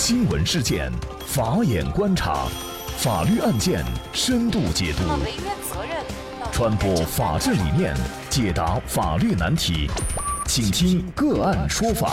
[0.00, 0.92] 新闻事件，
[1.26, 2.46] 法眼观察，
[2.98, 5.02] 法律案件深度解读，
[6.52, 7.96] 传播法治理念，
[8.30, 9.90] 解答法律难题，
[10.46, 12.12] 请听个案说法。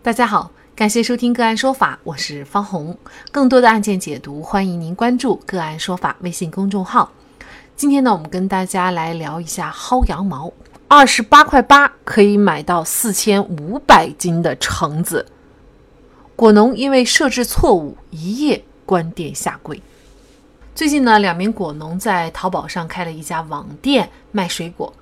[0.00, 2.96] 大家好，感谢收听个案说法，我是方红。
[3.32, 7.10] 更多的案件解读，欢迎您关注个案说法微信公众号。
[7.74, 10.52] 今天呢，我们跟大家来聊一下薅羊毛。
[10.96, 15.26] 二十八块八可以买到四千五百斤的橙子，
[16.36, 19.82] 果农因为设置错误，一夜关店下跪。
[20.72, 24.94] 最近呢，两名果农在淘宝上开了一家网店卖水果，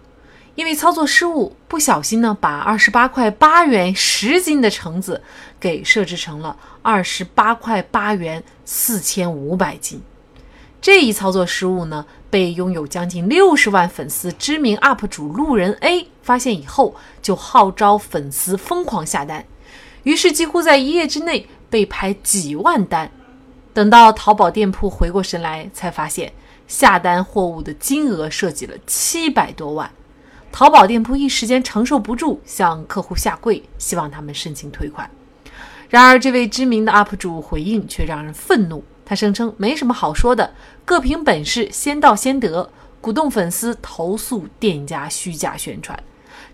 [0.54, 5.22] 因为操作失误，不小心呢把二十八块八元十斤的橙子
[5.60, 10.00] 给设置成了二十八块八元四千五百斤。
[10.80, 19.44] 这一操作失误呢，被拥有将近六十万粉丝知名 UP 主路人 A 发现以后，就号召粉丝疯狂下单，
[20.04, 23.10] 于是几乎在一夜之内被拍几万单。
[23.74, 26.32] 等到淘宝店铺回过神来，才发现
[26.66, 29.90] 下单货物的金额涉及了七百多万。
[30.50, 35.10] 淘宝店铺一时间承受不住，向客户下跪，希望他们申请退款。
[35.90, 38.82] 然而，这位知名的 UP 主回应却让人愤怒。
[39.12, 40.54] 他声称没什么好说的，
[40.86, 46.02] 各凭本事，先到先得，鼓动粉丝投诉店家虚假宣传。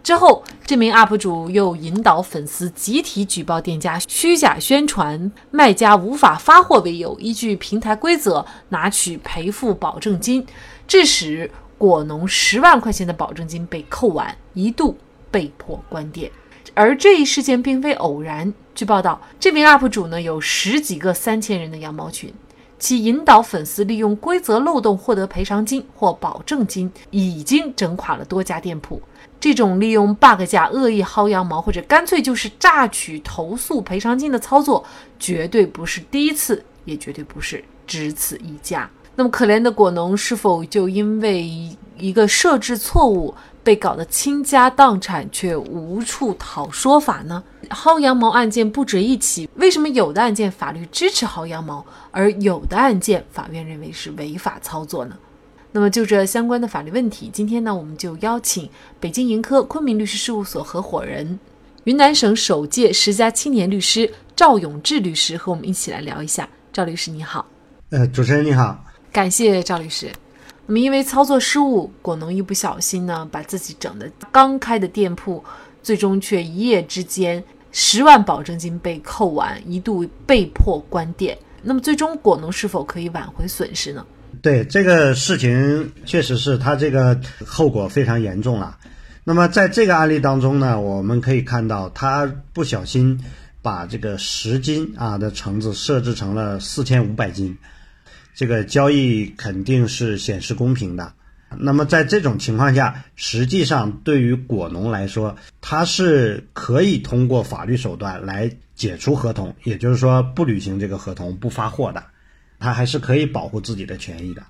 [0.03, 10.45] 之后，这名 UP 主又引导粉丝集体举报店家虚假宣传，卖家无法发货为由，依据平台规则拿取赔付保证金，
[10.89, 11.49] 致使
[11.79, 14.99] 果农十万块钱的保证金被扣完，一度
[15.31, 16.29] 被迫关店。
[16.75, 18.53] 而这一事件并非偶然。
[18.75, 22.33] 据报道，这名 UP 主呢有十几个三千人的羊毛群，
[22.79, 29.01] 其引导粉丝利用规则漏洞获得赔偿金或保证金，已经整垮了多家店铺。
[29.41, 34.85] 这种利用 bug 价恶意薅羊毛，或者干脆就是榨取投诉赔偿金的操作，
[35.19, 38.89] 绝对不是第一次，也绝对不是只此一家。
[39.15, 41.49] 那么，可怜的果农是否就因为
[41.97, 43.35] 一个设置错误？
[43.69, 47.45] 被搞得倾家荡产，却无处讨说法呢？
[47.69, 55.15] 薅羊毛案件不止一起，为什么有的案件法律支持薅羊毛，而有的案件法院认为是违法操作呢？
[55.73, 61.39] 那么就这相关的法律问题，今天呢，我们就邀请北京盈科昆明律师事务所合伙人、
[61.85, 66.49] 云南省首届十佳青年律师赵永志律师和我们一起来聊一下。
[66.73, 67.45] 赵律师你好，
[67.91, 70.11] 呃，主持人你好，感谢赵律师。
[70.71, 75.43] 那么，因为操作失误，果农一不小心呢，把自己整的刚开的店铺，
[75.83, 77.43] 最终却一夜之间
[77.73, 81.37] 十万保证金被扣完，一度被迫关店。
[81.63, 84.05] 那么，最终果农是否可以挽回损失呢？
[84.43, 88.77] 对这个事情，确实是他这个后果非常严重了。
[89.25, 93.19] 那么，在这个案例当中呢，我们可以看到，他不小心
[93.63, 97.57] 把这个十斤啊的橙子设置成了四千五百斤。
[98.39, 101.13] 这个交易肯定是显示公平的。
[101.59, 112.05] 那么在这种情况下，实际上对于果农来说，他是可以通过法律手段来解除合同，也就是说不履行这个合同不发货的，
[112.61, 114.45] 他还是可以保护自己的权益的。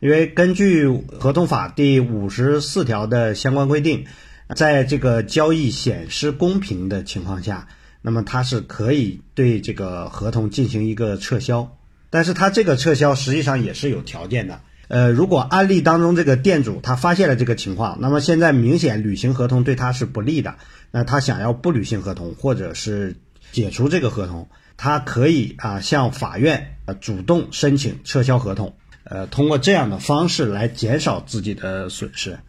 [0.00, 4.06] 因为根据合同法第五十四条的相关规定，
[4.56, 7.68] 在这个交易显示公平的情况下，
[8.02, 11.76] 那么他是可以对这个合同进行一个撤销。
[12.10, 20.56] 但是他这个撤销实际上也是有条件的，呃，如果案例当中这个店主他发现了这个情况，那么现在明显履行合同对他是不利的，
[20.90, 23.16] 那他想要不履行合同或者是
[23.52, 32.40] 解除这个合同，他可以啊向法院呃主动申请撤销合同，呃，通过这样的方式来减少自己的损失。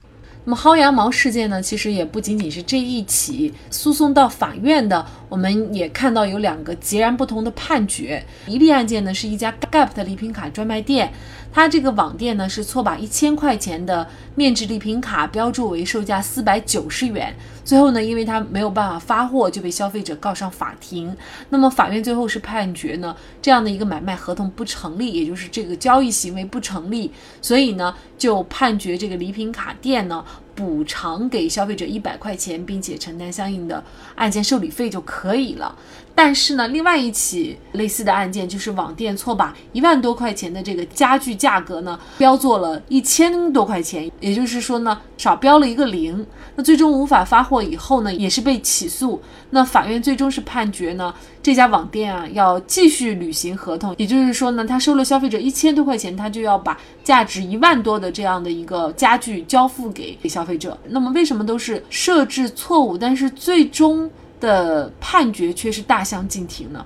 [0.43, 8.23] 那么薅羊毛事件呢，其实也不仅仅是这一起诉讼到法院的，我们也看到有两个截然不同的判决。
[8.47, 11.13] 一例案件呢，是一家 Gap 的礼品卡专卖店。
[11.53, 21.15] 它这个网店呢是错把一千块钱的面值礼品卡标注为售价四百九十元，最后呢，因为他没有办法发货，就被消费者告上法庭。
[21.49, 27.11] 那么法院最后是判决呢，这样的一个买卖合同不成立，也就是这个交易行为不成立，
[27.41, 33.83] 所以呢，就判决这个礼品卡店呢补偿给消费者一百块钱，并且承担相应的
[34.15, 35.75] 案件受理费就可以了。
[36.13, 46.25] 但是呢，另外一起类似的案件就是网店错把一万多块钱的这个家具价格呢标做了一千多块钱，也就是说呢少标了一个零，
[46.55, 49.21] 那最终无法发货以后呢也是被起诉，
[49.51, 60.77] 那法院最终是判决呢这家网店啊要继续履行合同，也就是说呢他收了消费者一千多块钱，他就要把价值一万多的这样的一个家具交付给消消费者。
[60.89, 64.09] 那么为什么都是设置错误，但是最终？
[64.41, 66.83] 的判决却是大相径庭呢？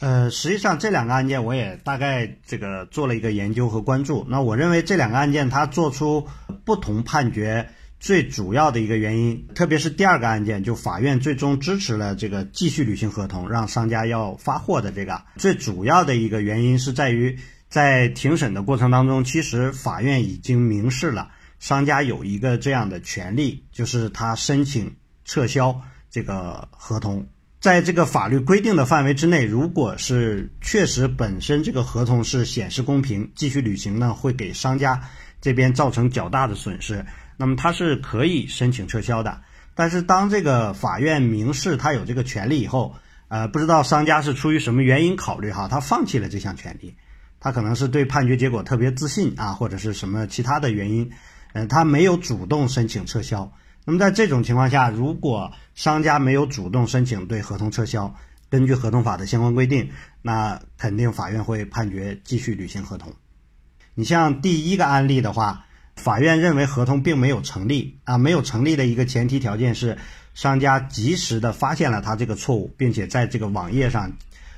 [0.00, 4.26] 呃，实际上这两个案件我也大概这个做了一个研究和关注。
[4.28, 6.28] 那我认为这两个案件它做出
[6.66, 7.66] 不同判决
[7.98, 17.38] 最主要的一个原因，特别是第二个案件，就法院最终支持了这个继续履行合同，让商家要发货的这个最主要的一个原因是在于，
[17.70, 27.26] 在庭审的过程当中，其实法院已经明示了商家有一个这样的权利，就是他申请撤销这个合同。
[27.60, 35.02] 在这个法律规定的范围之内，如果是确实本身这个合同是显示公平，继续履行呢，会给商家
[35.40, 37.04] 这边造成较大的损失，
[37.36, 39.40] 那么他是可以申请撤销的。
[39.74, 42.94] 但是当这个法院明示他有这个权利以后，
[43.26, 46.96] 呃，不知道商家是出于什么原因考虑哈，他放弃了这项权利，
[47.40, 51.10] 他可能是对判决结果特别自信啊，或者是什么其他的原因，
[51.66, 53.50] 他没有主动申请撤销。
[53.84, 58.14] 那么在这种情况下，如果商家没有主动申请对合同撤销，
[58.50, 59.90] 根据合同法的相关规定，
[60.20, 63.12] 那肯定法院会判决继续履行合同。
[63.94, 65.64] 你像第一个案例的话，
[65.96, 69.98] 法院认为合同并没有成立啊，没有成立的一个前提条件是
[70.34, 74.12] 商家及时的发现了他这个错误，并且在这个网页上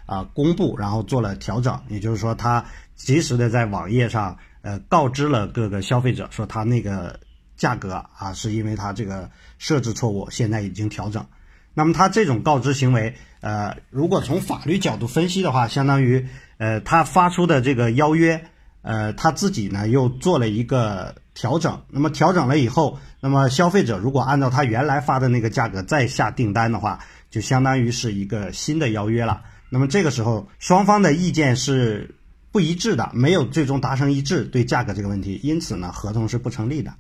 [0.06, 2.64] 啊公布，然后做了调整，也就是说他
[2.97, 7.19] 及时的在网页上呃告知了各个消费者说他那个。
[7.57, 11.27] 价格啊，是因为他这个设置错误，现在已经调整。
[11.75, 16.27] 那么他这种告知行为，呃，如果从法律角度分析的话，相当于
[16.57, 18.43] 呃，他发出的这个邀约，
[18.81, 21.83] 呃，他自己呢又做了一个调整。
[21.91, 29.43] 那么调整了以后，那么消费者如果按照他原来发的那个价格再下订单的话，就相当于是一个新的邀约了。
[29.69, 32.15] 那么这个时候双方的意见是
[32.52, 36.93] 不一致的，没有最终达成一致对价格这个问题，因此呢，合同是不成立的。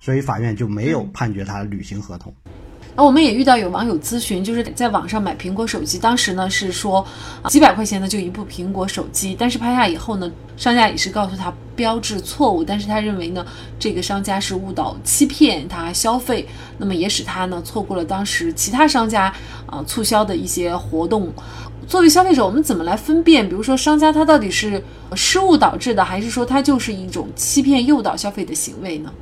[0.00, 2.34] 所以法院就没有判决他履行合同。
[2.94, 7.06] 那我们也遇到有网友咨询，就是在网上买苹果手机，当时呢是说
[7.48, 13.46] 几百块钱的就一部苹果手机，但是拍下以后呢，商家也是告诉他标志错误，但是他认为呢
[13.78, 16.46] 这个商家是误导欺骗他消费，
[16.76, 19.32] 那么也使他呢错过了当时其他商家
[19.64, 21.32] 啊促销的一些活动。
[21.88, 23.48] 作为消费者，我们怎么来分辨？
[23.48, 24.82] 比如说商家他到底是
[25.14, 29.12] 失误导致的，还是说他就是一种欺骗诱导消费的行为呢？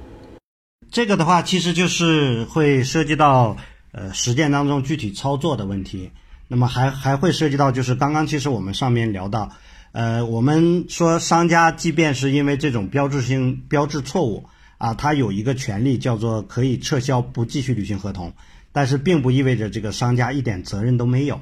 [0.90, 3.56] 这个的话，其实就是会涉及到
[3.92, 6.10] 呃实践当中具体操作的问题。
[6.48, 9.50] 那么还还会涉及到，就是刚刚其实我们上面聊到，
[9.92, 14.44] 呃，我们说商家即便是因为这种标志性标志错误
[14.78, 18.32] 啊，他有一个权利叫做可以撤销不继续履行合同，
[18.72, 21.40] 但是并不意味着这个商家一点责任都没有。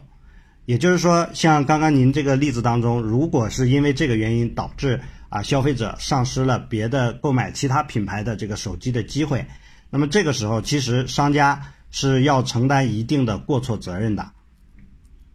[0.69, 5.01] 也就是说，像刚刚您这个例子当中，如果是因为这个原因导致。
[5.31, 9.47] 啊，消费者丧失了别的购买其他品牌的这个手机的机会，
[9.91, 11.61] 那么这个时候其实商家
[11.91, 14.31] 是要承担一定的过错责任的，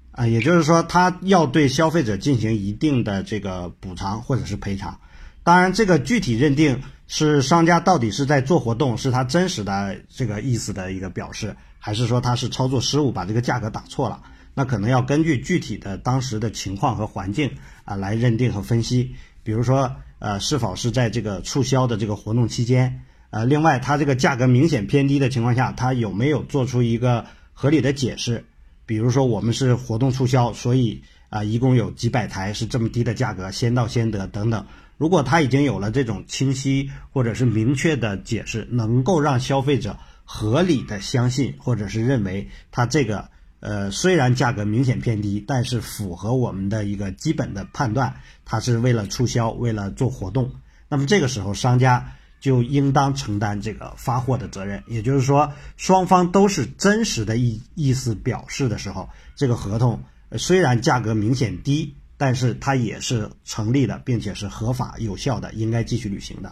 [0.09, 5.00] 啊，也就是说他要对消费者进行一定的这个补偿或者是赔偿。
[5.44, 14.19] 当然，这个具体认定是商家到底是在做活动，是他真实的这个意思的一个表示，还是说他是操作失误把这个价格打错了，
[14.56, 17.52] 那可能要根据具体的当时的情况和环境
[17.86, 19.16] 啊来认定和分析。
[19.44, 23.02] 比如说，呃，是否是在这个促销的这个活动期间？
[23.30, 28.46] 呃，另外，它这个价格明显偏低的情况下，它有没有做出一个合理的解释？
[28.86, 34.66] 比如说，我们是活动促销，所以啊，一共有几百台是这么低的价格，先到先得等等。
[34.98, 43.30] 如果他已经有了这种清晰或者是明确的解释，能够让消费者合理的相信或者是认为他这个。
[43.66, 50.52] 呃，虽然价格明显偏低，但是符合我们的一个基本的判断，它是为了促销，为了做活动。
[50.90, 54.84] 那么这个时候，商家就应当承担这个发货的责任。
[54.86, 60.04] 也就是说，双方都是真实的意意思表示的时候，这个合同
[60.38, 66.52] 虽然价格明显低，但是它也是成立的，并且是合法有效的，应该继续履行的。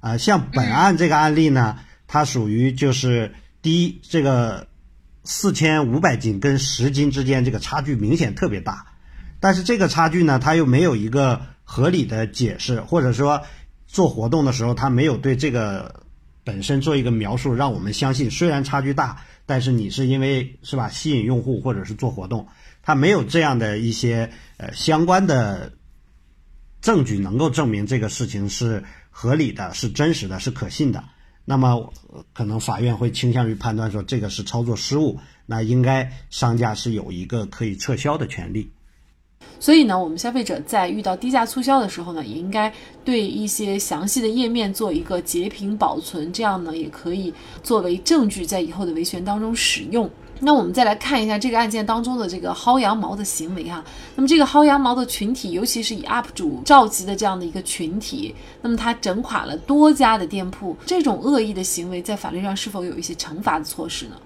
[0.00, 4.68] 啊，像本案这个案例呢，它属于就是第一这个。
[5.30, 8.86] 四千五百斤跟十斤之间这个差距明显特别大，
[9.40, 13.42] 但是这个差距呢，它又没有一个合理的解释，或者说
[13.86, 16.02] 做活动的时候，他没有对这个
[16.44, 22.48] 本身做一个描述，让我们相信虽然差距大，但是你是因为是吧吸引用户或者是做活动，
[22.82, 25.74] 他没有这样的一些呃相关的
[26.80, 31.04] 证据能够证明这个事情是合理的、是真实的、是可信的。
[31.50, 31.90] 那么
[32.34, 38.70] 可能法院会倾向于判断说这个是操作失误，那应该商家是有一个可以撤销的权利。
[39.58, 42.70] 所以呢，我们消费者在遇到低价促销的时候呢，也应该
[43.02, 50.10] 对一些详细的页面做一个截屏保存，这样呢也可以作为证据在以后的维权当中使用。
[50.40, 53.84] 那我们再来看一下这个案件当中的这个薅羊毛的行为哈。
[54.14, 64.16] 那么这个薅羊毛的群体，尤其是以 UP 主召集的这样的一个群体，那么他整垮了多家的店铺，这种恶意的行为在法律上是否有一些惩罚的措施呢？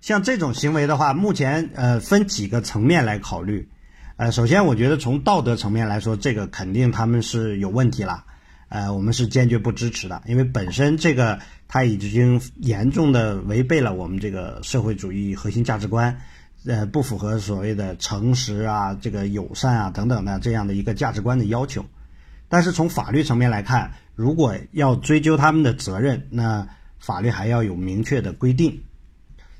[0.00, 3.68] 像这种行为的话，目前呃分几个层面来考虑。
[4.16, 8.24] 呃，首先我觉得从道德层面来说，这个肯定他们是有问题了。
[8.68, 16.20] 呃，我们是坚决不支持的，因为本身这个它已经严重的违背了我们这个社会主义核心价值观，
[16.64, 21.84] 呃，不符合所谓的诚实啊、这个友善啊等等的这样的一个价值观的要求。
[22.48, 26.66] 但是从法律层面来看，如果要追究他们的责任，那
[26.98, 28.82] 法律还要有明确的规定。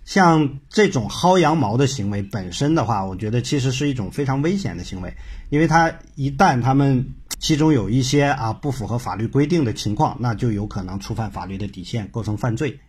[0.06, 5.14] 像这种薅羊毛的行为本身的话，我觉得其实是一种非常危险的行为，
[5.50, 7.06] 因为他一旦他们。
[7.38, 12.80] 其中有一些啊不符合法律规定的情况，那就有可能触犯法律的底线，构成犯罪。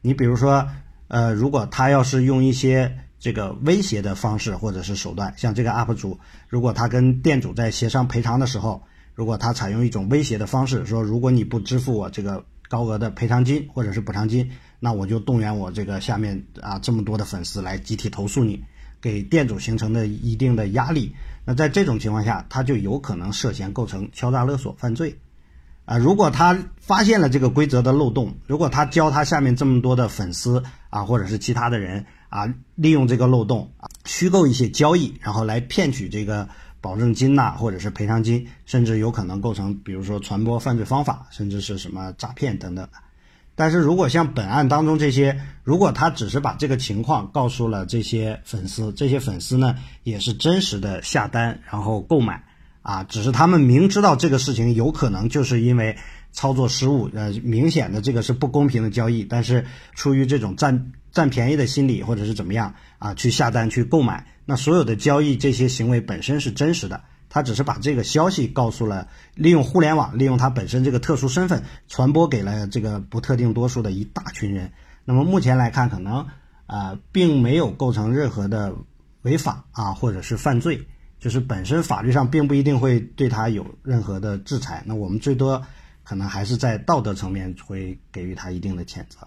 [0.00, 0.66] 你比如说，
[1.08, 8.82] 呃，如果他要是用一些这个威胁的方式或者是手段，像这个 UP 主，如果他跟店主在协商赔偿的时候，
[9.14, 12.42] 如果他采用一种威胁的方式，说如果你不支付我这个
[12.72, 14.50] 高额的赔偿金或者是补偿金，
[14.80, 18.64] 那我就动员我这个下面啊这么多的粉丝来集体投诉你，
[18.98, 21.14] 给店主形成的一定的压力。
[21.44, 25.18] 那在这种情况下，他就有可能涉嫌构成敲诈勒索犯罪，
[25.84, 36.48] 啊，如果他发现了这个规则的漏洞，如果他教他下面这么多的粉丝啊，或者是其他的人啊，利用这个漏洞啊，虚构一些交易，然后来骗取这个
[36.82, 42.86] 保证金呐，或者是赔偿金，甚至有可能构成，比如说传播犯罪方法，甚至是什么诈骗等等。
[43.54, 52.42] 但是如果像本案当中这些，如果他只是把这个情况告诉了这些粉丝，这些粉丝呢也是真实的下单然后购买，
[52.80, 55.96] 啊，只是他们明知道这个事情有可能就是因为
[56.32, 67.04] 操作失误，呃，明显的这个是不公平的交易，但是出于这种占占便宜的心理或者是怎么样啊，去下单去购买，那所有的交易这些行为本身是真实的。
[67.28, 74.70] 他只是把这个消息告诉了，利用互联网，利用他本身这个特殊身份，传播给了这个不特定多数的一大群人。
[75.06, 76.26] 那么目前来看，可能
[76.66, 78.74] 啊，并没有构成任何的
[79.22, 80.86] 违法啊，或者是犯罪，
[81.18, 84.82] 就是本身法律上并不一定会对他有任何的制裁。
[84.84, 85.62] 那我们最多
[86.04, 89.26] 可能还是在道德层面会给予他一定的谴责。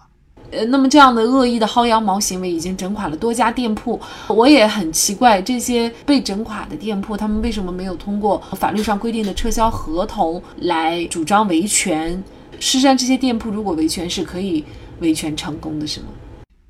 [0.52, 12.12] 呃，那么这样的恶意的薅羊毛行为已经整垮了多家店铺，我也很奇怪，这些被整垮的店铺，他们为什么没有通过法律上规定的撤销合同来主张维权？
[12.60, 14.64] 事实上，这些店铺如果维权是可以
[15.00, 16.06] 维权成功的，是吗？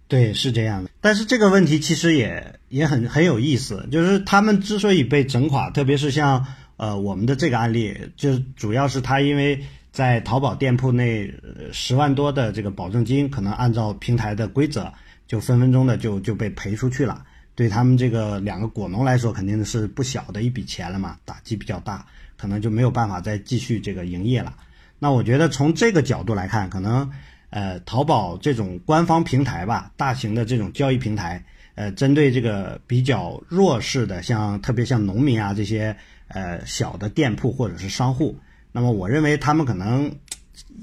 [0.09, 0.91] 对，是这样的。
[1.01, 9.65] 但是这个问题其实也也很很有意思，就是他们之所以被整垮，特别是像呃我们的这个案例，就主要是他因为。
[9.97, 11.33] 在淘宝店铺内，
[11.73, 14.93] 十万多的这个保证金，可能按照平台的规则，
[15.27, 17.25] 就分分钟的就就被赔出去了。
[17.55, 22.05] 对他们这个两个果农来说，肯定是不小的一笔钱了嘛，打击比较大，
[22.37, 24.55] 可能就没有办法再继续这个营业了。
[24.99, 27.11] 那我觉得从这个角度来看，可能
[27.49, 31.43] 呃，淘宝这种官方平台吧，大型的这种交易平台，
[31.75, 35.97] 呃，针对这个比较弱势的，像特别像农民啊这些
[36.29, 38.39] 呃小的店铺或者是商户。
[38.77, 40.15] 那么我认为他们可能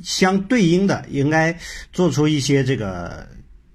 [0.03, 1.55] 相对应的应该
[1.91, 3.27] 做出一些这个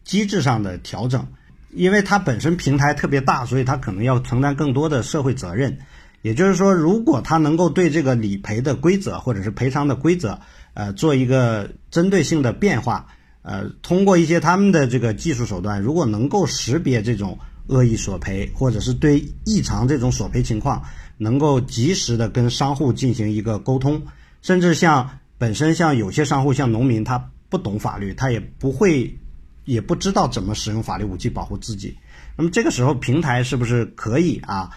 [0.02, 1.25] 机制上的调整，
[1.70, 5.78] 因为它本身平台特别大，所以它可能要承担更多的社会责任。
[6.22, 10.40] 也就是说，如果它能够对这个理赔的规则或者是赔偿的规则，
[10.75, 13.06] 呃，做一个针对性的变化，
[13.42, 20.82] 呃，通过一些他们的这个技术手段，如果能够识别这种恶意索赔，或者是对异常这种索赔情况。
[21.20, 24.00] 能够及时的跟商户进行一个沟通，
[24.40, 29.18] 甚至像本身像有些商户像农民，他不懂法律，他也不会，
[29.64, 31.98] 也不知道怎么使用法律武器保护自己。
[32.37, 34.70] 那么这个时候，平台是不是可以啊，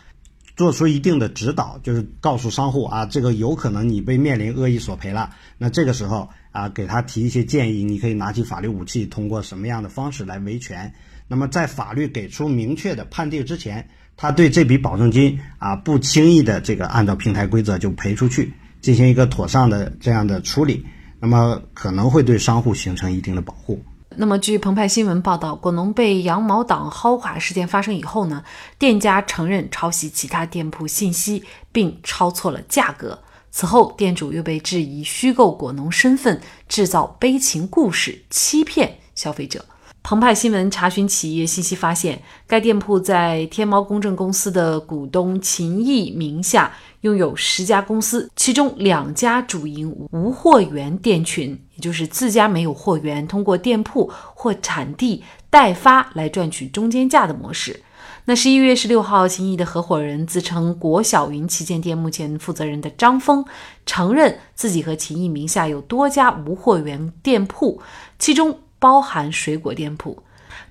[0.56, 5.36] 做出一定的指导，就是告诉商户啊，这个有可能你被面临恶意索赔了。
[5.60, 10.92] 那这个时候啊，给他提一些建议，你可以拿起法律武器，通过什么样的方式来维权？
[11.32, 13.88] 那么在法律给出明确的判定之前。
[14.18, 20.86] 他对这笔保证金啊，不轻易的这个按照平台规则就赔出去，进行一个妥善的这样的处理，
[21.22, 23.82] 那么可能会对商户形成一定的保护。
[24.14, 28.44] 那么，据澎湃新闻报道，果农被羊毛党薅垮事件发生以后呢，
[28.78, 33.18] 店家承认抄袭其他店铺信息，并抄错了价格。
[33.50, 39.66] 此后，店主又被质疑虚构果农身份，制造悲情故事，欺骗消费者。
[40.04, 57.82] 澎湃新闻查询企业信息，发现该店铺在天猫公证公司的股东秦毅名下拥有十家公司，其中两家主营无货源店群，也就是自家没有货源，通过店铺或产地代发来赚取中间价的模式。
[58.26, 63.46] 那十一月十六号，秦毅的合伙人自称国小云旗舰店目前负责人的张峰
[63.86, 67.82] 承认，自己和秦毅名下有多家无货源店铺，
[68.20, 70.24] 其中包含水果店铺。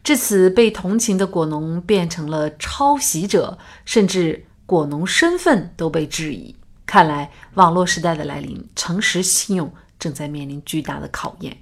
[0.02, 6.54] 至此，被同情的果农变成了抄袭者，甚至果农身份都被质疑。
[6.84, 11.56] 看来，网络时代的来临，诚实信用正在面临巨大的考验。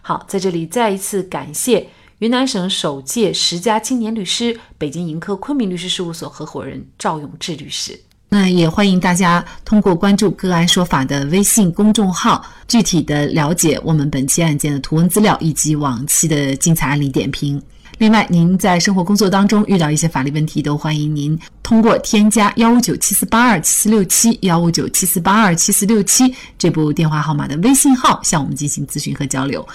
[0.00, 1.88] 好，在这里再一次感谢。
[2.20, 7.98] 云南省首届十佳青年律师、北京盈科昆明律师事务所合伙人赵永志律师。
[8.32, 17.60] 那也欢迎大家通过关注“个案说法”的微信公众号，具体的了解我们本期案件的图文资料以及往期的精彩案例点评。
[17.98, 29.66] 另外，您在生活工作当中遇到一些法律问题，都欢迎您通过添加幺五九七四八二七四六七幺五九七四八二七四六七这部电话号码的微信号向我们进行咨询和交流。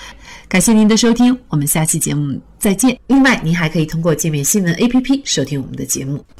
[0.47, 2.97] 感谢您的收听，我们下期节目再见。
[3.07, 6.25] 另外，您还可以通过界面新闻 APP 收听我们的节目。